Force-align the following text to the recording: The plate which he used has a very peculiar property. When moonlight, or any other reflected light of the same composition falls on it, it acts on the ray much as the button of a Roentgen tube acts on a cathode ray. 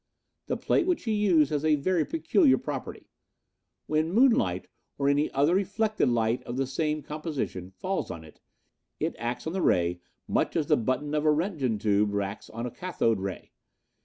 The 0.47 0.57
plate 0.57 0.87
which 0.87 1.03
he 1.03 1.11
used 1.13 1.51
has 1.51 1.63
a 1.63 1.75
very 1.75 2.03
peculiar 2.05 2.57
property. 2.57 3.05
When 3.85 4.11
moonlight, 4.11 4.67
or 4.97 5.07
any 5.09 5.29
other 5.29 5.53
reflected 5.53 6.09
light 6.09 6.41
of 6.41 6.57
the 6.57 6.65
same 6.65 7.03
composition 7.03 7.69
falls 7.69 8.09
on 8.09 8.23
it, 8.23 8.41
it 8.99 9.15
acts 9.19 9.45
on 9.45 9.53
the 9.53 9.61
ray 9.61 10.01
much 10.27 10.55
as 10.55 10.65
the 10.65 10.75
button 10.75 11.13
of 11.13 11.23
a 11.23 11.31
Roentgen 11.31 11.77
tube 11.77 12.19
acts 12.19 12.49
on 12.49 12.65
a 12.65 12.71
cathode 12.71 13.19
ray. 13.19 13.51